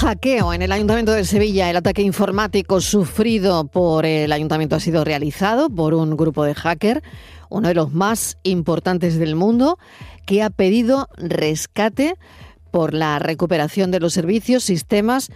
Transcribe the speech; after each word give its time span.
Hackeo 0.00 0.54
en 0.54 0.62
el 0.62 0.72
Ayuntamiento 0.72 1.12
de 1.12 1.26
Sevilla. 1.26 1.68
El 1.68 1.76
ataque 1.76 2.00
informático 2.00 2.80
sufrido 2.80 3.66
por 3.66 4.06
el 4.06 4.32
Ayuntamiento 4.32 4.76
ha 4.76 4.80
sido 4.80 5.04
realizado 5.04 5.68
por 5.68 5.92
un 5.92 6.16
grupo 6.16 6.44
de 6.44 6.54
hacker, 6.54 7.02
uno 7.50 7.68
de 7.68 7.74
los 7.74 7.92
más 7.92 8.38
importantes 8.42 9.18
del 9.18 9.34
mundo, 9.34 9.78
que 10.24 10.42
ha 10.42 10.48
pedido 10.48 11.10
rescate 11.18 12.14
por 12.70 12.94
la 12.94 13.18
recuperación 13.18 13.90
de 13.90 14.00
los 14.00 14.14
servicios, 14.14 14.64
sistemas 14.64 15.30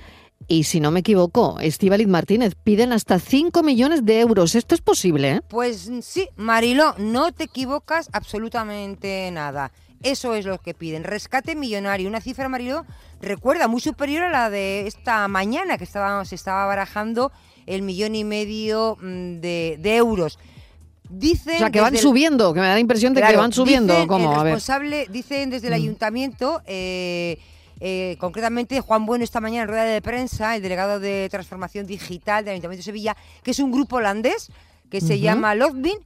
y 0.48 0.64
si 0.64 0.80
no 0.80 0.90
me 0.90 1.00
equivoco, 1.00 1.58
Estíbaliz 1.60 2.08
Martínez, 2.08 2.54
piden 2.54 2.92
hasta 2.92 3.18
5 3.18 3.62
millones 3.62 4.06
de 4.06 4.20
euros. 4.20 4.54
¿Esto 4.54 4.74
es 4.74 4.80
posible? 4.80 5.30
Eh? 5.30 5.40
Pues 5.48 5.90
sí, 6.00 6.28
Marilo, 6.36 6.94
no 6.96 7.32
te 7.32 7.44
equivocas 7.44 8.08
absolutamente 8.12 9.30
nada. 9.30 9.72
Eso 10.04 10.34
es 10.34 10.44
lo 10.44 10.58
que 10.58 10.74
piden. 10.74 11.02
Rescate 11.02 11.56
millonario. 11.56 12.08
Una 12.08 12.20
cifra, 12.20 12.48
Marilo, 12.50 12.84
recuerda, 13.22 13.68
muy 13.68 13.80
superior 13.80 14.24
a 14.24 14.30
la 14.30 14.50
de 14.50 14.86
esta 14.86 15.26
mañana, 15.28 15.78
que 15.78 15.84
estaba, 15.84 16.22
se 16.26 16.34
estaba 16.34 16.66
barajando 16.66 17.32
el 17.66 17.80
millón 17.80 18.14
y 18.14 18.22
medio 18.22 18.98
mm, 19.00 19.40
de, 19.40 19.96
euros. 19.96 20.38
Dicen 21.08 21.56
o 21.56 21.58
sea, 21.58 21.70
que 21.70 21.80
van 21.80 21.96
subiendo, 21.96 22.52
que 22.52 22.60
me 22.60 22.66
da 22.66 22.74
la 22.74 22.80
impresión 22.80 23.14
de 23.14 23.22
que 23.22 23.36
van 23.36 23.52
subiendo. 23.52 23.94
Dicen 23.94 24.08
¿Cómo? 24.08 24.32
El 24.34 24.42
responsable, 24.42 25.06
dicen 25.10 25.48
desde 25.48 25.68
el 25.68 25.72
mm. 25.72 25.76
ayuntamiento, 25.76 26.62
eh, 26.66 27.38
eh, 27.80 28.16
concretamente 28.18 28.80
Juan 28.82 29.06
Bueno 29.06 29.24
esta 29.24 29.40
mañana 29.40 29.62
en 29.62 29.68
rueda 29.68 29.84
de 29.84 30.02
prensa, 30.02 30.54
el 30.54 30.62
delegado 30.62 31.00
de 31.00 31.28
Transformación 31.30 31.86
Digital 31.86 32.44
del 32.44 32.52
Ayuntamiento 32.52 32.80
de 32.80 32.84
Sevilla, 32.84 33.16
que 33.42 33.52
es 33.52 33.58
un 33.58 33.72
grupo 33.72 33.96
holandés 33.96 34.50
que 34.90 35.00
se 35.00 35.18
llama 35.18 35.54
Logbin 35.54 35.98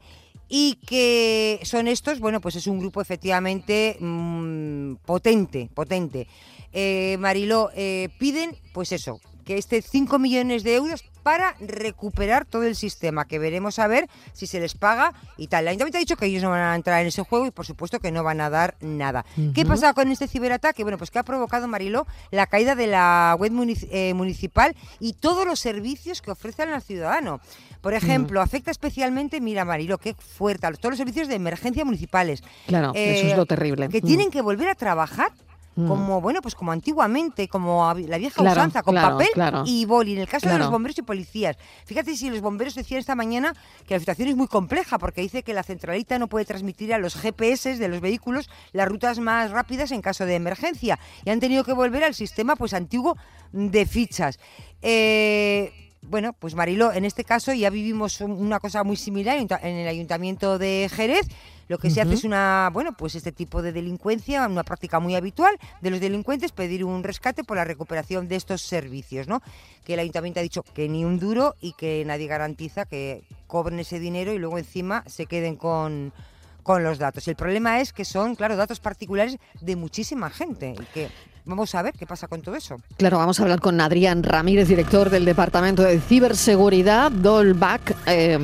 y 0.48 0.74
que 0.86 1.60
son 1.64 1.88
estos, 1.88 2.20
bueno, 2.20 2.40
pues 2.40 2.56
es 2.56 2.66
un 2.66 2.78
grupo 2.78 3.00
efectivamente 3.00 3.96
mm, 4.00 4.94
potente, 5.04 5.70
potente. 5.74 6.26
Eh, 6.72 7.16
Mariló, 7.18 7.70
eh, 7.74 8.08
piden, 8.18 8.56
pues 8.72 8.92
eso, 8.92 9.20
que 9.44 9.58
este 9.58 9.82
5 9.82 10.18
millones 10.18 10.62
de 10.64 10.74
euros 10.76 11.04
para 11.28 11.54
recuperar 11.60 12.46
todo 12.46 12.62
el 12.62 12.74
sistema, 12.74 13.26
que 13.26 13.38
veremos 13.38 13.78
a 13.78 13.86
ver 13.86 14.08
si 14.32 14.46
se 14.46 14.60
les 14.60 14.72
paga 14.72 15.12
y 15.36 15.48
tal. 15.48 15.64
El 15.64 15.68
Ayuntamiento 15.68 15.98
ha 15.98 16.00
dicho 16.00 16.16
que 16.16 16.24
ellos 16.24 16.42
no 16.42 16.48
van 16.48 16.60
a 16.62 16.74
entrar 16.74 17.02
en 17.02 17.08
ese 17.08 17.22
juego 17.22 17.44
y 17.44 17.50
por 17.50 17.66
supuesto 17.66 18.00
que 18.00 18.10
no 18.10 18.24
van 18.24 18.40
a 18.40 18.48
dar 18.48 18.76
nada. 18.80 19.26
¿Qué 19.54 19.66
pasa 19.66 19.92
con 19.92 20.10
este 20.10 20.26
ciberataque? 20.26 20.84
Bueno, 20.84 20.96
pues 20.96 21.10
que 21.10 21.18
ha 21.18 21.24
provocado, 21.24 21.68
Mariló, 21.68 22.06
la 22.30 22.46
caída 22.46 22.74
de 22.74 22.86
la 22.86 23.36
web 23.38 23.52
eh, 23.90 24.14
municipal 24.14 24.74
y 25.00 25.12
todos 25.12 25.46
los 25.46 25.60
servicios 25.60 26.22
que 26.22 26.30
ofrecen 26.30 26.70
al 26.70 26.80
ciudadano. 26.80 27.42
Por 27.82 27.92
ejemplo, 27.92 28.40
afecta 28.40 28.70
especialmente, 28.70 29.42
mira 29.42 29.66
Marilo, 29.66 29.98
qué 29.98 30.14
fuerte, 30.14 30.66
a 30.66 30.72
todos 30.72 30.92
los 30.92 30.98
servicios 30.98 31.28
de 31.28 31.34
emergencia 31.34 31.84
municipales. 31.84 32.42
Claro, 32.66 32.92
eso 32.94 33.26
es 33.26 33.36
lo 33.36 33.44
terrible. 33.44 33.90
Que 33.90 34.00
tienen 34.00 34.30
que 34.30 34.40
volver 34.40 34.70
a 34.70 34.74
trabajar. 34.74 35.30
Como 35.86 36.20
bueno 36.20 36.42
pues 36.42 36.54
como 36.54 36.72
antiguamente 36.72 37.48
como 37.48 37.92
la 37.94 38.18
vieja 38.18 38.42
usanza 38.42 38.82
con 38.82 38.94
papel 38.94 39.28
y 39.64 39.84
boli. 39.84 40.14
En 40.14 40.20
el 40.20 40.28
caso 40.28 40.48
de 40.48 40.58
los 40.58 40.70
bomberos 40.70 40.98
y 40.98 41.02
policías. 41.02 41.56
Fíjate 41.84 42.16
si 42.16 42.30
los 42.30 42.40
bomberos 42.40 42.74
decían 42.74 43.00
esta 43.00 43.14
mañana 43.14 43.54
que 43.86 43.94
la 43.94 44.00
situación 44.00 44.28
es 44.28 44.36
muy 44.36 44.48
compleja 44.48 44.98
porque 44.98 45.20
dice 45.20 45.42
que 45.42 45.54
la 45.54 45.62
centralita 45.62 46.18
no 46.18 46.28
puede 46.28 46.44
transmitir 46.44 46.92
a 46.94 46.98
los 46.98 47.14
GPS 47.14 47.76
de 47.76 47.88
los 47.88 48.00
vehículos 48.00 48.48
las 48.72 48.88
rutas 48.88 49.18
más 49.18 49.50
rápidas 49.50 49.92
en 49.92 50.02
caso 50.02 50.24
de 50.26 50.34
emergencia. 50.34 50.98
Y 51.24 51.30
han 51.30 51.40
tenido 51.40 51.64
que 51.64 51.72
volver 51.72 52.04
al 52.04 52.14
sistema 52.14 52.56
pues 52.56 52.74
antiguo 52.74 53.16
de 53.52 53.86
fichas. 53.86 54.38
Eh, 54.82 55.87
bueno, 56.08 56.32
pues 56.32 56.54
Marilo, 56.54 56.92
en 56.92 57.04
este 57.04 57.24
caso 57.24 57.52
ya 57.52 57.70
vivimos 57.70 58.20
una 58.20 58.60
cosa 58.60 58.84
muy 58.84 58.96
similar 58.96 59.38
en 59.38 59.76
el 59.76 59.88
Ayuntamiento 59.88 60.58
de 60.58 60.90
Jerez. 60.92 61.26
Lo 61.68 61.76
que 61.76 61.90
se 61.90 62.00
hace 62.00 62.14
es 62.14 62.24
una, 62.24 62.70
bueno, 62.72 62.96
pues 62.96 63.14
este 63.14 63.30
tipo 63.30 63.60
de 63.60 63.72
delincuencia, 63.72 64.46
una 64.48 64.64
práctica 64.64 65.00
muy 65.00 65.14
habitual 65.14 65.54
de 65.82 65.90
los 65.90 66.00
delincuentes, 66.00 66.50
pedir 66.50 66.82
un 66.82 67.04
rescate 67.04 67.44
por 67.44 67.58
la 67.58 67.64
recuperación 67.64 68.26
de 68.26 68.36
estos 68.36 68.62
servicios, 68.62 69.28
¿no? 69.28 69.42
Que 69.84 69.92
el 69.92 70.00
ayuntamiento 70.00 70.40
ha 70.40 70.42
dicho 70.42 70.62
que 70.62 70.88
ni 70.88 71.04
un 71.04 71.18
duro 71.18 71.56
y 71.60 71.74
que 71.74 72.02
nadie 72.06 72.26
garantiza 72.26 72.86
que 72.86 73.22
cobren 73.46 73.78
ese 73.80 74.00
dinero 74.00 74.32
y 74.32 74.38
luego 74.38 74.56
encima 74.56 75.04
se 75.06 75.26
queden 75.26 75.56
con, 75.56 76.14
con 76.62 76.84
los 76.84 76.98
datos. 76.98 77.28
El 77.28 77.36
problema 77.36 77.80
es 77.80 77.92
que 77.92 78.06
son, 78.06 78.34
claro, 78.34 78.56
datos 78.56 78.80
particulares 78.80 79.36
de 79.60 79.76
muchísima 79.76 80.30
gente 80.30 80.74
y 80.80 80.84
que 80.94 81.10
Vamos 81.48 81.74
a 81.74 81.80
ver 81.80 81.94
qué 81.94 82.06
pasa 82.06 82.28
con 82.28 82.42
todo 82.42 82.56
eso. 82.56 82.76
Claro, 82.98 83.16
vamos 83.16 83.40
a 83.40 83.42
hablar 83.42 83.58
con 83.58 83.80
Adrián 83.80 84.22
Ramírez, 84.22 84.68
director 84.68 85.08
del 85.08 85.24
Departamento 85.24 85.82
de 85.82 85.98
Ciberseguridad, 85.98 87.10
Dolback. 87.10 87.96
Eh, 88.04 88.38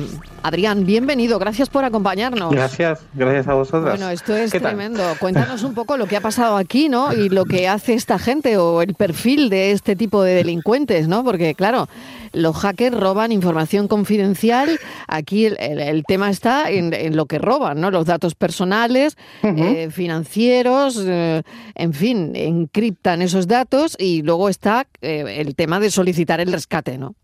Adrián, 0.45 0.85
bienvenido, 0.85 1.39
gracias 1.39 1.69
por 1.69 1.85
acompañarnos. 1.85 2.51
Gracias, 2.51 2.99
gracias 3.15 3.47
a 3.47 3.55
vosotros. 3.55 3.97
Bueno, 3.97 4.11
esto 4.11 4.35
es 4.35 4.51
tremendo. 4.51 5.01
Cuéntanos 5.19 5.63
un 5.63 5.73
poco 5.73 5.97
lo 5.97 6.05
que 6.05 6.17
ha 6.17 6.21
pasado 6.29 6.55
aquí, 6.57 6.87
¿no? 6.87 7.11
Y 7.13 7.29
lo 7.29 7.45
que 7.45 7.67
hace 7.67 7.95
esta 7.95 8.19
gente 8.19 8.55
o 8.57 8.83
el 8.83 8.93
perfil 8.93 9.49
de 9.49 9.71
este 9.71 9.95
tipo 9.95 10.21
de 10.21 10.35
delincuentes, 10.35 11.07
¿no? 11.07 11.23
Porque, 11.23 11.55
claro, 11.55 11.89
los 12.31 12.55
hackers 12.57 12.95
roban 12.95 13.31
información 13.31 13.87
confidencial. 13.87 14.79
Aquí 15.07 15.47
el, 15.47 16.03
tema 16.07 16.29
está 16.29 16.69
en, 16.69 17.15
lo 17.15 17.25
que 17.25 17.39
roban, 17.39 17.81
¿no? 17.81 17.89
Los 17.89 18.05
datos 18.05 18.35
personales, 18.35 19.17
eh, 19.41 19.89
financieros, 19.89 21.03
eh, 21.03 21.41
en 21.73 21.93
fin, 21.93 22.35
encriptan 22.35 23.23
esos 23.23 23.47
datos 23.47 23.95
y 23.97 24.21
luego 24.21 24.47
está 24.47 24.85
eh, 25.01 25.37
el 25.39 25.55
tema 25.55 25.79
de 25.79 25.89
solicitar 25.89 26.39
el 26.39 26.51
rescate, 26.51 26.99
¿no? 26.99 27.15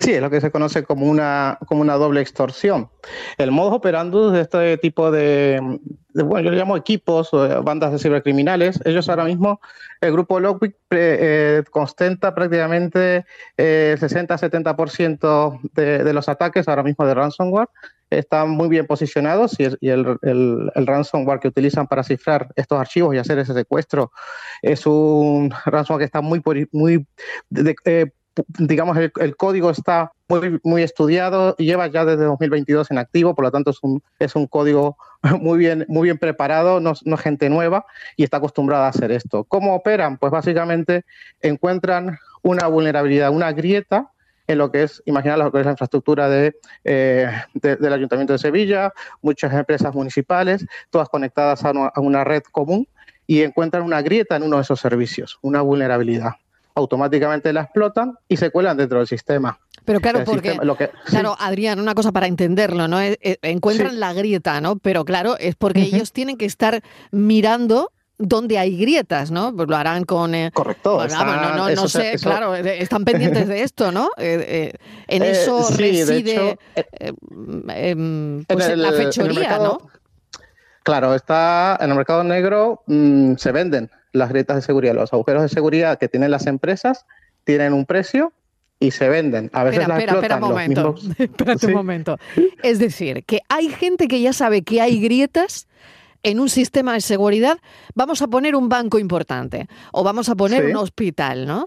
Sí, 0.00 0.12
es 0.12 0.20
lo 0.20 0.30
que 0.30 0.40
se 0.40 0.50
conoce 0.50 0.84
como 0.84 1.06
una, 1.06 1.58
como 1.66 1.80
una 1.80 1.94
doble 1.94 2.20
extorsión. 2.20 2.90
El 3.38 3.50
modo 3.50 3.76
operando 3.76 4.30
de 4.30 4.42
este 4.42 4.76
tipo 4.76 5.10
de, 5.10 5.58
bueno, 6.14 6.40
yo 6.40 6.50
le 6.50 6.56
llamo 6.58 6.76
equipos 6.76 7.32
o 7.32 7.62
bandas 7.62 7.92
de 7.92 7.98
cibercriminales, 7.98 8.80
ellos 8.84 9.08
ahora 9.08 9.24
mismo, 9.24 9.60
el 10.00 10.12
grupo 10.12 10.38
Lockpick 10.38 10.76
eh, 10.90 11.62
constenta 11.70 12.34
prácticamente 12.34 13.24
el 13.56 13.98
60-70% 13.98 15.60
de, 15.74 16.04
de 16.04 16.12
los 16.12 16.28
ataques 16.28 16.68
ahora 16.68 16.82
mismo 16.82 17.06
de 17.06 17.14
ransomware. 17.14 17.68
Están 18.10 18.50
muy 18.50 18.68
bien 18.68 18.86
posicionados 18.86 19.54
y, 19.60 19.64
el, 19.64 20.18
el, 20.22 20.86
ransomware 20.86 21.38
que 21.38 21.46
utilizan 21.46 21.86
para 21.86 22.02
cifrar 22.02 22.48
estos 22.56 22.80
archivos 22.80 23.14
y 23.14 23.18
hacer 23.18 23.38
ese 23.38 23.54
secuestro 23.54 24.10
es 24.62 24.84
un 24.84 25.54
ransomware 25.64 26.00
que 26.00 26.06
está 26.06 26.20
muy, 26.20 26.42
muy 26.72 27.06
eh, 27.84 28.10
digamos, 28.58 28.96
el, 28.96 29.36
código 29.36 29.70
está 29.70 30.12
muy, 30.28 30.60
muy 30.62 30.82
estudiado 30.82 31.54
y 31.58 31.64
lleva 31.64 31.86
ya 31.88 32.04
desde 32.04 32.24
2022 32.24 32.90
en 32.90 32.98
activo, 32.98 33.34
por 33.34 33.44
lo 33.44 33.50
tanto 33.50 33.70
es 33.70 33.78
un, 33.82 34.02
es 34.18 34.34
un 34.36 34.46
código 34.46 34.96
muy 35.40 35.58
bien, 35.58 35.84
muy 35.88 36.04
bien 36.04 36.18
preparado, 36.18 36.80
no, 36.80 36.92
no 37.04 37.16
gente 37.16 37.48
nueva 37.50 37.86
y 38.16 38.24
está 38.24 38.38
acostumbrada 38.38 38.86
a 38.86 38.90
hacer 38.90 39.12
esto. 39.12 39.44
¿Cómo 39.44 39.74
operan? 39.74 40.18
Pues 40.18 40.32
básicamente 40.32 41.04
encuentran 41.40 42.18
una 42.42 42.66
vulnerabilidad, 42.66 43.30
una 43.30 43.52
grieta 43.52 44.10
en 44.46 44.58
lo 44.58 44.72
que 44.72 44.82
es, 44.82 45.02
imaginar 45.06 45.38
lo 45.38 45.52
que 45.52 45.60
es 45.60 45.64
la 45.64 45.72
infraestructura 45.72 46.28
de, 46.28 46.56
eh, 46.84 47.30
del 47.54 47.92
Ayuntamiento 47.92 48.32
de 48.32 48.38
Sevilla, 48.38 48.92
muchas 49.22 49.52
empresas 49.52 49.94
municipales, 49.94 50.66
todas 50.90 51.08
conectadas 51.08 51.64
a 51.64 52.00
una 52.00 52.24
red 52.24 52.42
común 52.50 52.88
y 53.28 53.42
encuentran 53.42 53.84
una 53.84 54.02
grieta 54.02 54.34
en 54.34 54.42
uno 54.42 54.56
de 54.56 54.62
esos 54.62 54.80
servicios, 54.80 55.38
una 55.42 55.60
vulnerabilidad 55.60 56.32
automáticamente 56.74 57.52
la 57.52 57.62
explotan 57.62 58.18
y 58.28 58.36
se 58.36 58.50
cuelan 58.50 58.76
dentro 58.76 58.98
del 58.98 59.06
sistema. 59.06 59.58
Pero 59.84 60.00
claro, 60.00 60.24
porque, 60.24 60.58
claro, 61.04 61.36
Adrián, 61.38 61.80
una 61.80 61.94
cosa 61.94 62.12
para 62.12 62.26
entenderlo, 62.26 62.86
¿no? 62.86 63.00
Eh, 63.00 63.18
eh, 63.22 63.38
encuentran 63.42 63.98
la 63.98 64.12
grieta, 64.12 64.60
¿no? 64.60 64.76
Pero 64.76 65.04
claro, 65.04 65.36
es 65.38 65.56
porque 65.56 65.82
ellos 65.82 66.12
tienen 66.12 66.36
que 66.36 66.44
estar 66.44 66.82
mirando 67.10 67.90
dónde 68.18 68.58
hay 68.58 68.76
grietas, 68.76 69.30
¿no? 69.30 69.54
Pues 69.56 69.68
lo 69.68 69.76
harán 69.76 70.04
con... 70.04 70.34
Eh, 70.34 70.50
Correcto. 70.52 71.06
no, 71.08 71.70
no, 71.74 71.88
sé, 71.88 72.16
claro, 72.22 72.54
están 72.54 73.04
pendientes 73.04 73.48
de 73.48 73.62
esto, 73.62 73.90
¿no? 73.90 74.10
en 74.18 75.22
eso 75.22 75.68
reside 75.70 76.58
em, 77.68 78.44
pues, 78.44 78.76
la 78.76 78.92
fechoría, 78.92 79.58
¿no? 79.58 79.78
Claro, 80.82 81.14
está 81.14 81.78
en 81.80 81.90
el 81.90 81.96
mercado 81.96 82.24
negro, 82.24 82.82
mm, 82.86 83.36
se 83.36 83.52
venden 83.52 83.90
las 84.12 84.30
grietas 84.30 84.56
de 84.56 84.62
seguridad, 84.62 84.94
los 84.94 85.12
agujeros 85.12 85.42
de 85.42 85.48
seguridad 85.48 85.98
que 85.98 86.08
tienen 86.08 86.30
las 86.30 86.46
empresas 86.46 87.06
tienen 87.44 87.72
un 87.72 87.86
precio 87.86 88.32
y 88.78 88.90
se 88.92 89.08
venden. 89.08 89.50
A 89.52 89.64
veces 89.64 89.82
espera, 89.82 90.14
espera, 90.14 90.36
un 90.36 90.40
momento. 90.40 90.94
Espérate 91.18 91.66
un 91.66 91.74
momento. 91.74 92.18
Es 92.62 92.78
decir, 92.78 93.24
que 93.24 93.40
hay 93.48 93.68
gente 93.68 94.08
que 94.08 94.20
ya 94.20 94.32
sabe 94.32 94.62
que 94.62 94.80
hay 94.80 95.00
grietas 95.00 95.68
en 96.22 96.40
un 96.40 96.48
sistema 96.48 96.94
de 96.94 97.00
seguridad, 97.00 97.58
vamos 97.94 98.20
a 98.20 98.28
poner 98.28 98.54
un 98.54 98.68
banco 98.68 98.98
importante 98.98 99.68
o 99.92 100.04
vamos 100.04 100.28
a 100.28 100.34
poner 100.34 100.66
un 100.66 100.76
hospital, 100.76 101.46
¿no? 101.46 101.66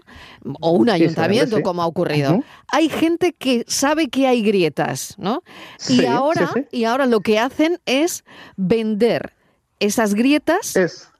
O 0.60 0.72
un 0.72 0.90
ayuntamiento, 0.90 1.60
como 1.62 1.82
ha 1.82 1.86
ocurrido. 1.86 2.42
Hay 2.68 2.88
gente 2.88 3.32
que 3.32 3.64
sabe 3.66 4.08
que 4.08 4.26
hay 4.28 4.42
grietas, 4.42 5.14
¿no? 5.18 5.42
y 5.88 6.04
ahora, 6.06 6.52
y 6.70 6.84
ahora 6.84 7.06
lo 7.06 7.20
que 7.20 7.38
hacen 7.38 7.80
es 7.84 8.24
vender 8.56 9.34
esas 9.80 10.14
grietas 10.14 10.74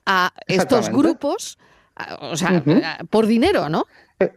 a 0.07 0.33
estos 0.47 0.91
grupos, 0.91 1.59
o 2.21 2.37
sea, 2.37 2.63
por 3.11 3.27
dinero, 3.27 3.69
¿no? 3.69 3.87
Eh, 4.19 4.33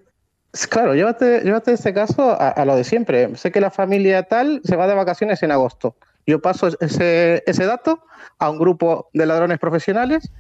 claro, 0.70 0.96
llévate, 0.96 1.42
llévate 1.42 1.74
este 1.74 1.94
caso 1.94 2.38
a, 2.40 2.64
lo 2.66 2.76
de 2.76 2.84
siempre. 2.84 3.36
Sé 3.36 3.52
que 3.52 3.62
la 3.62 3.72
familia 3.72 4.24
tal 4.24 4.62
se 4.64 4.76
va 4.76 4.88
de 4.88 4.96
vacaciones 4.96 5.44
en 5.44 5.52
agosto. 5.52 5.96
Yo 6.26 6.42
paso 6.42 6.70
ese, 6.80 7.44
ese 7.46 7.66
dato 7.66 8.04
a 8.38 8.50
un 8.50 8.60
grupo 8.60 9.10
de 9.14 9.26
ladrones 9.26 9.60
profesionales 9.60 10.32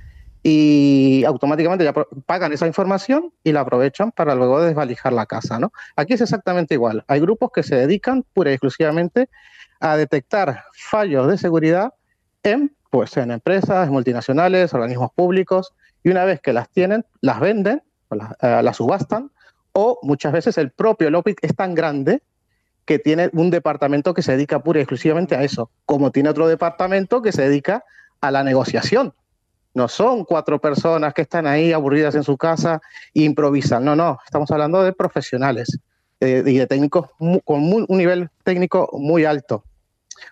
y 0.50 1.25
automáticamente 1.25 1.83
ya 1.83 1.94
pagan 2.25 2.53
esa 2.53 2.68
información 2.68 3.33
y 3.44 3.51
la 3.51 3.62
aprovechan 3.62 4.13
para 4.13 4.33
luego 4.33 4.62
desvalijar 4.62 5.12
la 5.12 5.25
casa. 5.25 5.59
¿no? 5.59 5.74
Aquí 5.97 6.13
es 6.13 6.21
exactamente 6.21 6.74
igual. 6.74 7.03
Hay 7.07 7.19
grupos 7.19 7.51
que 7.53 7.63
se 7.63 7.75
dedican 7.75 8.24
pura 8.33 8.51
y 8.51 8.53
exclusivamente 8.53 9.29
a 9.81 9.97
detectar 9.97 10.63
fallos 10.71 11.27
de 11.27 11.38
seguridad 11.38 11.94
en, 12.44 12.76
pues, 12.89 13.16
en 13.18 13.31
empresas, 13.31 13.89
multinacionales, 13.89 14.74
organismos 14.74 15.12
públicos, 15.13 15.74
y 16.04 16.10
una 16.10 16.25
vez 16.25 16.42
que 16.42 16.54
las 16.54 16.69
tienen, 16.69 17.06
las 17.22 17.39
venden, 17.39 17.84
eh, 18.42 18.62
las, 18.63 18.78
subastan, 18.78 19.31
o 19.74 20.00
muchas 20.01 20.31
veces 20.31 20.57
el 20.57 20.72
propio 20.72 21.10
Lockbit 21.10 21.39
es 21.42 21.56
tan 21.56 21.75
grande 21.75 22.22
que 22.86 23.00
tiene 23.00 23.30
un 23.34 23.50
departamento 23.50 24.13
que 24.13 24.22
se 24.22 24.31
dedica 24.31 24.63
pura 24.63 24.80
y 24.80 24.84
exclusivamente 24.84 25.36
a 25.36 25.44
eso, 25.44 25.69
como 25.86 26.12
tiene 26.12 26.30
otro 26.30 26.48
departamento 26.48 27.22
que 27.22 27.34
se 27.34 27.44
dedica 27.44 27.84
a 28.22 28.31
la 28.31 28.44
negociación. 28.44 29.13
No 29.74 29.88
son 29.88 30.24
cuatro 30.24 30.60
personas 30.60 31.13
que 31.13 31.22
están 31.24 31.45
ahí 31.45 31.74
aburridas 31.74 32.16
en 32.16 32.24
su 32.24 32.38
casa 32.38 32.81
e 33.13 33.24
improvisan. 33.24 33.84
No, 33.84 33.95
no, 33.95 34.18
estamos 34.25 34.50
hablando 34.51 34.81
de 34.81 34.94
profesionales 34.94 35.78
eh, 36.22 36.44
y 36.45 36.57
de 36.57 36.66
técnicos 36.66 37.10
con 37.44 37.63
un 37.72 37.86
nivel 37.89 38.30
técnico 38.44 38.89
muy 38.94 39.25
alto. 39.25 39.63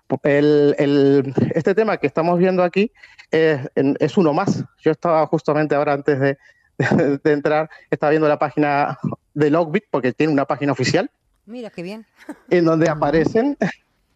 Este 0.08 1.76
tema 1.76 1.98
que 1.98 2.08
estamos 2.08 2.38
viendo 2.40 2.64
aquí 2.64 2.92
es, 3.32 4.18
uno 4.18 4.34
más. 4.34 4.64
Yo 4.80 4.92
estaba 4.92 5.26
justamente 5.28 5.76
ahora 5.76 5.94
antes 5.94 6.20
de, 6.20 6.38
de, 7.24 7.32
entrar, 7.32 7.70
estaba 7.90 8.12
viendo 8.12 8.28
la 8.28 8.40
página 8.40 8.98
de 9.34 9.50
Logbit, 9.50 9.86
porque 9.90 10.14
tiene 10.14 10.34
una 10.34 10.46
página 10.46 10.72
oficial. 10.72 11.10
Mira, 11.46 11.70
qué 11.70 11.84
bien. 11.84 12.06
En 12.50 12.66
donde 12.66 12.90
aparecen 12.90 13.58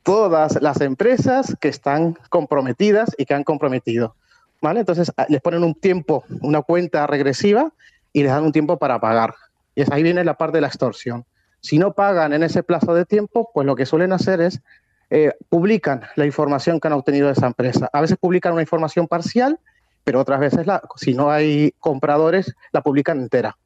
todas 0.03 0.61
las 0.61 0.81
empresas 0.81 1.55
que 1.59 1.67
están 1.67 2.17
comprometidas 2.29 3.13
y 3.17 3.25
que 3.25 3.33
han 3.33 3.43
comprometido. 3.43 4.15
¿Vale? 4.61 4.81
Entonces 4.81 5.11
les 5.29 5.41
ponen 5.41 5.63
un 5.63 5.73
tiempo, 5.73 6.25
una 6.41 6.61
cuenta 6.61 7.07
regresiva 7.07 7.71
y 8.11 8.23
les 8.23 8.31
dan 8.31 8.43
un 8.43 8.51
tiempo 8.51 8.77
para 8.77 8.99
pagar. 8.99 9.35
Y 9.75 9.83
ahí 9.91 10.03
viene 10.03 10.23
la 10.25 10.33
parte 10.33 10.57
de 10.57 10.61
la 10.61 10.67
extorsión. 10.67 11.25
Si 11.61 11.77
no 11.77 11.93
pagan 11.93 12.33
en 12.33 12.43
ese 12.43 12.63
plazo 12.63 12.93
de 12.93 13.05
tiempo, 13.05 13.51
pues 13.53 13.65
lo 13.65 13.75
que 13.75 13.85
suelen 13.85 14.11
hacer 14.11 14.41
es 14.41 14.61
eh, 15.09 15.33
publican 15.49 16.01
la 16.15 16.25
información 16.25 16.79
que 16.79 16.87
han 16.87 16.93
obtenido 16.93 17.27
de 17.27 17.33
esa 17.33 17.47
empresa. 17.47 17.89
A 17.91 18.01
veces 18.01 18.17
publican 18.17 18.53
una 18.53 18.61
información 18.61 19.07
parcial, 19.07 19.59
pero 20.03 20.19
otras 20.19 20.39
veces, 20.39 20.67
la, 20.67 20.81
si 20.95 21.13
no 21.13 21.31
hay 21.31 21.73
compradores, 21.79 22.55
la 22.71 22.81
publican 22.81 23.19
entera. 23.19 23.57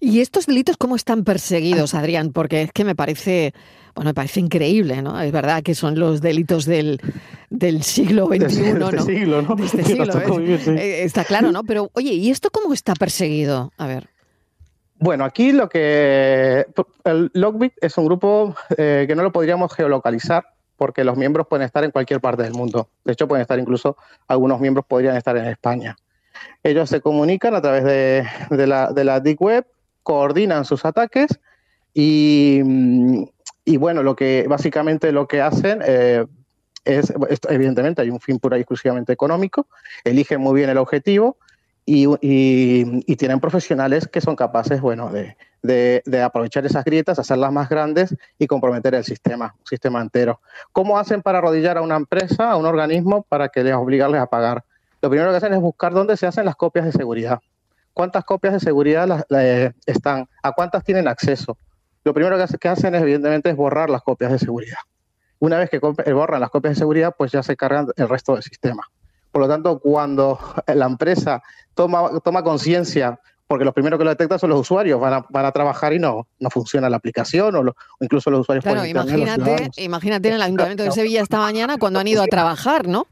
¿Y 0.00 0.20
estos 0.20 0.46
delitos 0.46 0.76
cómo 0.76 0.96
están 0.96 1.24
perseguidos, 1.24 1.94
Adrián? 1.94 2.32
Porque 2.32 2.62
es 2.62 2.72
que 2.72 2.84
me 2.84 2.94
parece, 2.94 3.54
bueno, 3.94 4.10
me 4.10 4.14
parece 4.14 4.40
increíble, 4.40 5.02
¿no? 5.02 5.20
Es 5.20 5.32
verdad 5.32 5.62
que 5.62 5.74
son 5.74 5.98
los 5.98 6.20
delitos 6.20 6.64
del, 6.64 7.00
del 7.50 7.82
siglo 7.82 8.26
XXI, 8.26 8.72
¿no? 8.74 8.90
De 8.90 8.96
este 8.98 9.14
siglo, 9.14 9.42
¿no? 9.42 9.54
De 9.54 9.66
este 9.66 9.84
siglo, 9.84 10.04
está 10.78 11.24
claro, 11.24 11.52
¿no? 11.52 11.64
Pero, 11.64 11.90
oye, 11.94 12.12
¿y 12.12 12.30
esto 12.30 12.50
cómo 12.50 12.72
está 12.72 12.94
perseguido? 12.94 13.72
A 13.76 13.86
ver. 13.86 14.08
Bueno, 14.98 15.24
aquí 15.24 15.52
lo 15.52 15.68
que... 15.68 16.66
El 17.04 17.30
Logbit 17.34 17.72
es 17.80 17.98
un 17.98 18.06
grupo 18.06 18.54
eh, 18.76 19.04
que 19.06 19.14
no 19.14 19.22
lo 19.22 19.32
podríamos 19.32 19.72
geolocalizar 19.74 20.53
porque 20.76 21.04
los 21.04 21.16
miembros 21.16 21.46
pueden 21.46 21.64
estar 21.64 21.84
en 21.84 21.90
cualquier 21.90 22.20
parte 22.20 22.42
del 22.42 22.52
mundo. 22.52 22.88
De 23.04 23.12
hecho, 23.12 23.28
pueden 23.28 23.42
estar 23.42 23.58
incluso, 23.58 23.96
algunos 24.26 24.60
miembros 24.60 24.84
podrían 24.86 25.16
estar 25.16 25.36
en 25.36 25.46
España. 25.46 25.96
Ellos 26.62 26.88
se 26.90 27.00
comunican 27.00 27.54
a 27.54 27.60
través 27.60 27.84
de, 27.84 28.66
la, 28.66 28.92
de 28.92 29.20
Deep 29.20 29.40
Web, 29.40 29.66
coordinan 30.02 30.64
sus 30.64 30.84
ataques 30.84 31.38
y, 31.92 32.60
bueno, 33.78 34.02
lo 34.02 34.16
que 34.16 34.46
básicamente 34.48 35.12
lo 35.12 35.28
que 35.28 35.40
hacen 35.40 35.80
eh, 35.84 36.26
es, 36.84 37.12
evidentemente 37.48 38.02
hay 38.02 38.10
un 38.10 38.20
fin 38.20 38.38
pura 38.38 38.56
y 38.58 38.60
exclusivamente 38.60 39.12
económico, 39.12 39.68
eligen 40.02 40.40
muy 40.40 40.54
bien 40.56 40.70
el 40.70 40.78
objetivo 40.78 41.38
y, 41.86 43.16
tienen 43.16 43.40
profesionales 43.40 44.08
que 44.08 44.20
son 44.20 44.36
capaces, 44.36 44.80
bueno, 44.80 45.10
de, 45.62 46.22
aprovechar 46.22 46.64
esas 46.66 46.84
grietas, 46.84 47.18
hacerlas 47.18 47.52
más 47.52 47.68
grandes 47.68 48.14
y 48.38 48.46
comprometer 48.46 48.94
el 48.94 49.04
sistema, 49.04 49.54
un 49.58 49.66
sistema 49.66 50.00
entero. 50.00 50.40
¿Cómo 50.72 50.98
hacen 50.98 51.22
para 51.22 51.38
arrodillar 51.38 51.78
a 51.78 51.82
una 51.82 51.96
empresa, 51.96 52.50
a 52.50 52.56
un 52.56 52.66
organismo, 52.66 53.22
para 53.28 53.48
que 53.48 53.62
les 53.62 53.74
obligarles 53.74 54.20
a 54.20 54.26
pagar? 54.26 54.64
Lo 55.02 55.10
primero 55.10 55.30
que 55.30 55.36
hacen 55.36 55.52
es 55.52 55.60
buscar 55.60 55.92
dónde 55.92 56.16
se 56.16 56.26
hacen 56.26 56.46
las 56.46 56.56
copias 56.56 56.86
de 56.86 56.92
seguridad. 56.92 57.40
¿Cuántas 57.92 58.24
copias 58.24 58.54
de 58.54 58.60
seguridad 58.60 59.24
están? 59.86 60.28
¿A 60.42 60.52
cuántas 60.52 60.82
tienen 60.82 61.06
acceso? 61.06 61.56
Lo 62.02 62.12
primero 62.12 62.36
que 62.60 62.68
hacen, 62.68 62.94
evidentemente, 62.94 63.50
es 63.50 63.56
borrar 63.56 63.88
las 63.88 64.02
copias 64.02 64.32
de 64.32 64.38
seguridad. 64.38 64.78
Una 65.38 65.58
vez 65.58 65.70
que 65.70 65.78
borran 65.78 66.40
las 66.40 66.50
copias 66.50 66.74
de 66.74 66.78
seguridad, 66.78 67.14
pues 67.16 67.32
ya 67.32 67.42
se 67.42 67.56
cargan 67.56 67.88
el 67.96 68.08
resto 68.08 68.34
del 68.34 68.42
sistema. 68.42 68.88
Por 69.34 69.42
lo 69.42 69.48
tanto, 69.48 69.80
cuando 69.80 70.38
la 70.72 70.86
empresa 70.86 71.42
toma, 71.74 72.20
toma 72.20 72.44
conciencia, 72.44 73.18
porque 73.48 73.64
los 73.64 73.74
primeros 73.74 73.98
que 73.98 74.04
lo 74.04 74.10
detectan 74.10 74.38
son 74.38 74.50
los 74.50 74.60
usuarios, 74.60 75.00
van 75.00 75.12
a, 75.12 75.26
van 75.28 75.44
a 75.44 75.50
trabajar 75.50 75.92
y 75.92 75.98
no, 75.98 76.28
no 76.38 76.50
funciona 76.50 76.88
la 76.88 76.98
aplicación 76.98 77.56
o, 77.56 77.74
incluso 77.98 78.30
los 78.30 78.42
usuarios. 78.42 78.62
Claro, 78.62 78.86
imagínate, 78.86 79.72
imagínate 79.78 80.28
en 80.28 80.34
el 80.34 80.42
Ayuntamiento 80.42 80.84
de 80.84 80.92
Sevilla 80.92 81.20
esta 81.20 81.38
mañana 81.38 81.78
cuando 81.78 81.98
han 81.98 82.06
ido 82.06 82.22
a 82.22 82.28
trabajar, 82.28 82.86
¿no? 82.86 83.08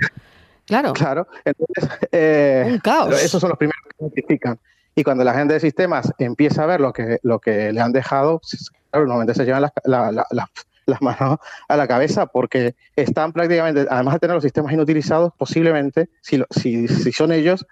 Claro. 0.65 0.93
Claro. 0.93 1.27
Entonces, 1.45 1.99
eh, 2.13 2.67
Un 2.69 2.79
caos. 2.79 3.21
Esos 3.21 3.41
son 3.41 3.49
los 3.49 3.59
primeros 3.59 3.83
que 3.89 4.05
identifican. 4.05 4.61
Y 4.95 5.03
cuando 5.03 5.25
la 5.25 5.35
gente 5.35 5.55
de 5.55 5.61
sistemas 5.61 6.13
empieza 6.19 6.63
a 6.63 6.67
ver 6.67 6.81
lo 6.81 6.93
que, 6.93 7.19
lo 7.25 7.41
que 7.41 7.73
le 7.73 7.81
han 7.81 7.91
dejado, 7.91 8.41
claro, 8.93 9.07
normalmente 9.07 9.35
se 9.35 9.45
llevan 9.45 9.63
las, 9.63 9.73
las 10.31 10.49
manos 11.01 11.39
a 11.69 11.77
la 11.77 11.87
cabeza 11.87 12.27
porque 12.27 12.75
están 12.97 13.33
prácticamente, 13.33 13.87
además 13.89 14.15
de 14.15 14.21
tener 14.21 14.35
los 14.35 14.45
sistemas 14.45 14.73
inutilizados, 14.73 15.33
posiblemente, 15.37 16.09
si, 16.21 16.43
si, 16.51 16.89
si 16.89 17.13
son 17.13 17.33
ellos 17.33 17.67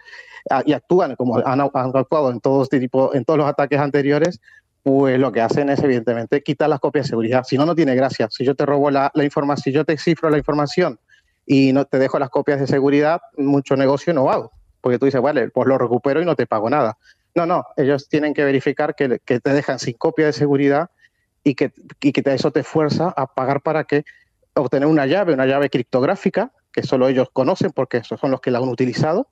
y 0.64 0.72
actúan 0.72 1.16
como 1.16 1.38
han, 1.38 1.60
actuado 1.60 2.30
en 2.30 2.40
todo 2.40 2.62
este 2.62 2.80
tipo, 2.80 3.14
en 3.14 3.24
todos 3.24 3.38
los 3.38 3.48
ataques 3.48 3.78
anteriores, 3.78 4.40
pues 4.82 5.18
lo 5.18 5.32
que 5.32 5.40
hacen 5.40 5.68
es 5.68 5.82
evidentemente 5.82 6.42
quitar 6.42 6.68
las 6.68 6.80
copias 6.80 7.06
de 7.06 7.10
seguridad. 7.10 7.44
Si 7.44 7.58
no, 7.58 7.66
no 7.66 7.74
tiene 7.74 7.94
gracia. 7.94 8.28
Si 8.30 8.44
yo 8.44 8.54
te 8.54 8.64
robo 8.64 8.90
la, 8.90 9.10
la 9.14 9.24
información, 9.24 9.62
si 9.64 9.72
yo 9.72 9.84
te 9.84 9.98
cifro 9.98 10.30
la 10.30 10.38
información 10.38 10.98
y 11.46 11.72
no 11.72 11.84
te 11.84 11.98
dejo 11.98 12.18
las 12.18 12.30
copias 12.30 12.60
de 12.60 12.66
seguridad, 12.66 13.20
mucho 13.36 13.76
negocio 13.76 14.14
no 14.14 14.30
hago. 14.30 14.52
Porque 14.80 14.98
tú 14.98 15.04
dices, 15.04 15.20
vale, 15.20 15.50
pues 15.50 15.68
lo 15.68 15.76
recupero 15.76 16.22
y 16.22 16.24
no 16.24 16.34
te 16.34 16.46
pago 16.46 16.70
nada. 16.70 16.96
No, 17.34 17.44
no, 17.44 17.66
ellos 17.76 18.08
tienen 18.08 18.32
que 18.32 18.44
verificar 18.44 18.94
que, 18.94 19.20
que 19.24 19.40
te 19.40 19.52
dejan 19.52 19.78
sin 19.78 19.94
copia 19.94 20.26
de 20.26 20.32
seguridad 20.32 20.90
y 21.44 21.54
que, 21.54 21.72
y 22.00 22.12
que 22.12 22.22
eso 22.34 22.50
te 22.50 22.62
fuerza 22.62 23.12
a 23.16 23.26
pagar 23.26 23.62
para 23.62 23.84
que 23.84 24.04
obtener 24.54 24.88
una 24.88 25.06
llave, 25.06 25.32
una 25.32 25.46
llave 25.46 25.70
criptográfica, 25.70 26.52
que 26.72 26.82
solo 26.82 27.08
ellos 27.08 27.28
conocen 27.32 27.70
porque 27.70 27.98
esos 27.98 28.20
son 28.20 28.30
los 28.30 28.40
que 28.40 28.50
la 28.50 28.58
han 28.58 28.68
utilizado, 28.68 29.28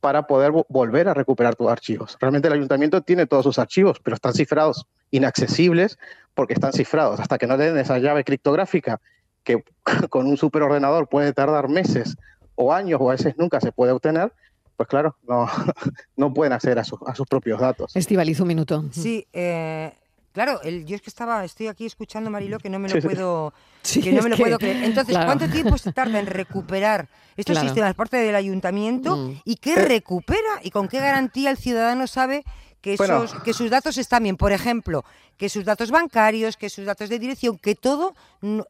para 0.00 0.26
poder 0.26 0.52
volver 0.68 1.08
a 1.08 1.14
recuperar 1.14 1.54
tus 1.56 1.70
archivos. 1.70 2.18
Realmente 2.20 2.48
el 2.48 2.54
ayuntamiento 2.54 3.00
tiene 3.00 3.26
todos 3.26 3.44
sus 3.44 3.58
archivos, 3.58 4.00
pero 4.02 4.14
están 4.14 4.34
cifrados, 4.34 4.86
inaccesibles, 5.10 5.98
porque 6.34 6.52
están 6.52 6.74
cifrados. 6.74 7.20
Hasta 7.20 7.38
que 7.38 7.46
no 7.46 7.56
den 7.56 7.78
esa 7.78 7.98
llave 7.98 8.22
criptográfica, 8.22 9.00
que 9.44 9.64
con 10.10 10.26
un 10.26 10.36
superordenador 10.36 11.08
puede 11.08 11.32
tardar 11.32 11.68
meses 11.68 12.16
o 12.54 12.72
años, 12.72 13.00
o 13.00 13.08
a 13.08 13.14
veces 13.14 13.34
nunca 13.38 13.60
se 13.60 13.72
puede 13.72 13.92
obtener, 13.92 14.30
pues 14.76 14.88
claro, 14.88 15.16
no, 15.26 15.46
no 16.16 16.34
pueden 16.34 16.52
acceder 16.52 16.78
a, 16.78 16.82
a 16.82 17.14
sus 17.14 17.26
propios 17.26 17.60
datos. 17.60 17.96
Estivaliz, 17.96 18.40
un 18.40 18.48
minuto. 18.48 18.84
Sí, 18.90 19.26
eh, 19.32 19.92
Claro, 20.34 20.60
el, 20.64 20.84
yo 20.84 20.96
es 20.96 21.00
que 21.00 21.10
estaba, 21.10 21.44
estoy 21.44 21.68
aquí 21.68 21.86
escuchando 21.86 22.28
Marilo 22.28 22.58
que 22.58 22.68
no 22.68 22.80
me 22.80 22.88
lo 22.88 23.00
puedo, 23.00 23.54
que 24.02 24.12
no 24.12 24.20
me 24.20 24.30
lo 24.30 24.36
puedo 24.36 24.58
creer. 24.58 24.82
Entonces, 24.82 25.16
¿cuánto 25.16 25.48
tiempo 25.48 25.78
se 25.78 25.92
tarda 25.92 26.18
en 26.18 26.26
recuperar 26.26 27.08
estos 27.36 27.56
sistemas 27.56 27.94
parte 27.94 28.16
del 28.16 28.34
ayuntamiento 28.34 29.16
mm. 29.16 29.42
y 29.44 29.56
qué 29.56 29.74
eh. 29.74 29.84
recupera 29.84 30.60
y 30.64 30.72
con 30.72 30.88
qué 30.88 30.98
garantía 30.98 31.50
el 31.50 31.56
ciudadano 31.56 32.08
sabe 32.08 32.44
que, 32.80 32.94
esos, 32.94 33.32
que 33.44 33.54
sus 33.54 33.70
datos 33.70 33.96
están 33.96 34.24
bien? 34.24 34.36
Por 34.36 34.50
ejemplo, 34.50 35.04
que 35.36 35.48
sus 35.48 35.64
datos 35.64 35.92
bancarios, 35.92 36.56
que 36.56 36.68
sus 36.68 36.84
datos 36.84 37.08
de 37.08 37.20
dirección, 37.20 37.56
que 37.56 37.76
todo 37.76 38.16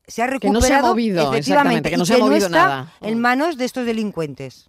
se 0.06 0.23
ha 0.23 0.26
recuperado 0.26 0.40
que 0.40 0.49
no 0.50 0.61
se 0.61 0.75
ha 0.75 0.83
movido, 0.83 1.33
efectivamente, 1.33 1.88
que 1.88 1.97
no 1.97 2.04
se 2.04 2.12
ha 2.12 2.18
movido 2.18 2.50
nada. 2.50 2.92
en 3.00 3.18
manos 3.18 3.56
de 3.56 3.64
estos 3.64 3.87
delincuentes. 3.87 4.68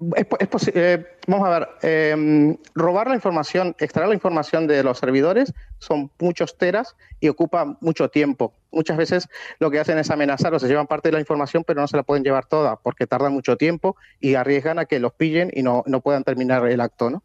Eh, 0.00 1.06
vamos 1.26 1.48
a 1.48 1.58
ver, 1.58 1.68
em, 1.82 2.56
robar 2.74 3.08
la 3.08 3.16
información, 3.16 3.74
extraer 3.80 4.08
la 4.08 4.14
información 4.14 4.68
de 4.68 4.84
los 4.84 4.98
servidores 4.98 5.52
son 5.78 6.12
muchos 6.20 6.56
teras 6.56 6.94
y 7.18 7.28
ocupa 7.28 7.76
mucho 7.80 8.08
tiempo. 8.08 8.54
Muchas 8.70 8.96
veces 8.96 9.28
lo 9.58 9.70
que 9.72 9.80
hacen 9.80 9.98
es 9.98 10.10
amenazar 10.10 10.58
se 10.60 10.68
llevan 10.68 10.86
parte 10.86 11.08
de 11.08 11.14
la 11.14 11.20
información, 11.20 11.64
pero 11.66 11.80
no 11.80 11.88
se 11.88 11.96
la 11.96 12.04
pueden 12.04 12.22
llevar 12.22 12.46
toda 12.46 12.76
porque 12.76 13.08
tarda 13.08 13.28
mucho 13.28 13.56
tiempo 13.56 13.96
y 14.20 14.36
arriesgan 14.36 14.78
a 14.78 14.84
que 14.84 15.00
los 15.00 15.14
pillen 15.14 15.50
y 15.52 15.62
no, 15.62 15.82
no 15.86 16.00
puedan 16.00 16.22
terminar 16.22 16.68
el 16.68 16.80
acto. 16.80 17.10
¿no? 17.10 17.24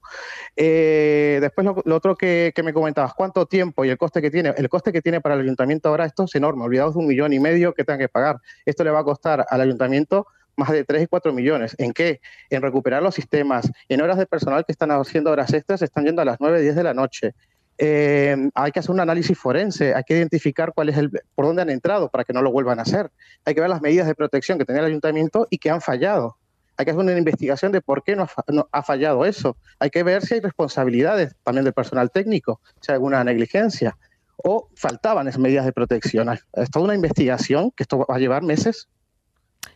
Eh, 0.56 1.38
después 1.42 1.66
lo, 1.66 1.96
otro 1.96 2.16
que, 2.16 2.54
que, 2.56 2.64
me 2.64 2.74
comentabas, 2.74 3.14
¿cuánto 3.14 3.46
tiempo 3.46 3.86
y 3.86 3.90
el 3.90 4.00
coste 4.00 4.20
que 4.22 4.32
tiene? 4.32 4.54
El 4.58 4.70
coste 4.70 4.92
que 4.92 5.02
tiene 5.02 5.22
para 5.22 5.36
el 5.36 5.42
ayuntamiento 5.42 5.90
ahora 5.90 6.06
esto 6.06 6.24
es 6.24 6.34
enorme, 6.34 6.64
olvidados 6.64 6.96
de 6.96 7.02
un 7.02 7.08
millón 7.08 7.34
y 7.34 7.40
medio 7.40 7.74
que 7.74 7.84
tengan 7.84 8.00
que 8.00 8.10
pagar. 8.10 8.40
Esto 8.66 8.84
le 8.84 8.90
va 8.90 9.00
a 9.00 9.04
costar 9.04 9.46
al 9.48 9.62
ayuntamiento 9.62 10.26
más 10.56 10.72
de 10.72 10.84
3 10.84 11.04
y 11.04 11.08
4 11.08 11.34
millones. 11.34 11.76
¿En 11.78 11.94
qué? 11.94 12.22
En 12.50 12.62
recuperar 12.62 13.02
los 13.02 13.16
sistemas. 13.16 13.72
En 13.90 14.02
horas 14.02 14.18
de 14.18 14.26
personal 14.26 14.66
que 14.66 14.72
están 14.72 14.92
haciendo 14.92 15.32
horas 15.32 15.54
extras, 15.54 15.82
están 15.82 16.06
yendo 16.06 16.22
a 16.22 16.26
las 16.26 16.38
9, 16.40 16.62
10 16.62 16.76
de 16.76 16.84
la 16.84 16.94
noche. 16.94 17.34
Eh, 17.78 18.50
hay 18.54 18.72
que 18.72 18.80
hacer 18.80 18.92
un 18.92 19.00
análisis 19.00 19.38
forense, 19.38 19.96
hay 19.96 20.04
que 20.04 20.16
identificar 20.16 20.74
cuál 20.74 20.90
es 20.90 20.98
el, 20.98 21.10
por 21.34 21.46
dónde 21.46 21.64
han 21.64 21.70
entrado 21.72 22.10
para 22.10 22.24
que 22.24 22.34
no 22.34 22.42
lo 22.42 22.52
vuelvan 22.52 22.80
a 22.80 22.84
hacer. 22.84 23.12
Hay 23.46 23.56
que 23.56 23.62
ver 23.62 23.70
las 23.70 23.82
medidas 23.82 24.08
de 24.08 24.16
protección 24.16 24.58
que 24.58 24.66
tenía 24.66 24.82
el 24.82 24.88
ayuntamiento 24.88 25.48
y 25.50 25.58
que 25.58 25.70
han 25.70 25.82
fallado. 25.82 26.38
hay 26.78 26.86
que 26.86 26.92
hacer 26.92 27.04
una 27.04 27.18
investigación 27.18 27.72
de 27.72 27.82
por 27.82 28.04
qué 28.04 28.16
no 28.16 28.28
ha, 28.72 28.84
fallado 28.84 29.26
eso. 29.26 29.58
Hay 29.80 29.90
que 29.90 30.04
ver 30.04 30.22
si 30.24 30.36
hay 30.36 30.40
responsabilidades 30.40 31.36
también 31.44 31.66
del 31.66 31.74
personal 31.74 32.12
técnico, 32.12 32.62
si 32.80 32.92
hay 32.92 32.96
alguna 32.96 33.24
negligencia 33.24 33.98
o 34.38 34.70
faltaban 34.76 35.28
esas 35.28 35.40
medidas 35.40 35.66
de 35.66 35.72
protección. 35.72 36.30
Es 36.54 36.70
toda 36.72 36.86
una 36.86 36.96
investigación 36.96 37.72
que 37.72 37.84
esto 37.84 38.00
va 38.00 38.16
a 38.16 38.20
llevar 38.20 38.44
meses. 38.44 38.88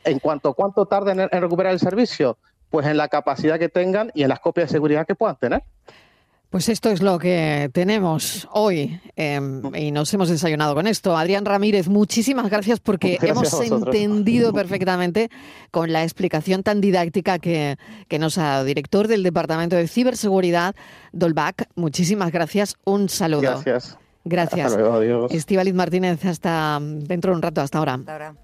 En 0.04 0.20
cuanto 0.20 0.50
a 0.50 0.54
cuánto 0.54 0.86
tarden 0.86 1.22
en 1.32 1.42
recuperar 1.42 1.74
el 1.74 1.80
servicio, 1.80 2.38
pues 2.70 2.86
en 2.88 2.98
la 2.98 3.08
capacidad 3.08 3.60
que 3.60 3.70
tengan 3.70 4.12
y 4.14 4.24
en 4.24 4.30
las 4.30 4.40
copias 4.40 4.70
de 4.70 4.74
seguridad 4.74 5.06
que 5.06 5.16
puedan 5.16 5.36
tener. 5.38 5.64
Pues 6.50 6.70
esto 6.70 6.90
es 6.90 7.02
lo 7.02 7.20
que 7.20 7.70
tenemos 7.74 8.48
hoy 8.54 9.02
em, 9.18 9.62
y 9.76 9.92
nos 9.92 10.14
hemos 10.14 10.30
desayunado 10.30 10.76
con 10.76 10.88
esto. 10.88 11.18
Adrián 11.18 11.44
Ramírez, 11.44 11.90
muchísimas 11.90 12.50
gracias 12.50 12.80
porque 12.80 13.20
hemos 13.22 13.54
entendido 13.60 14.54
perfectamente 14.54 15.30
con 15.72 15.92
la 15.92 16.04
explicación 16.04 16.64
tan 16.64 16.80
didáctica 16.80 17.38
que, 17.40 17.78
nos 18.18 18.38
ha 18.38 18.44
dado 18.44 18.64
director 18.64 19.10
del 19.10 19.24
Departamento 19.24 19.76
de 19.76 19.90
Ciberseguridad, 19.90 20.74
Dolbac. 21.12 21.68
Muchísimas 21.76 22.32
gracias. 22.32 22.78
Un 22.86 23.10
saludo. 23.10 23.42
Gracias. 23.42 23.98
Gracias. 24.24 24.68
Hasta 24.68 24.80
luego, 24.80 24.96
adiós. 24.96 25.74
Martínez, 25.74 26.24
hasta 26.24 26.80
dentro 26.82 27.32
de 27.32 27.36
un 27.36 27.42
rato, 27.42 27.60
hasta 27.60 27.78
ahora. 27.78 27.96
Hasta 27.96 28.14
ahora. 28.14 28.36